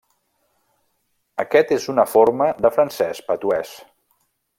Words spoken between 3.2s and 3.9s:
patuès.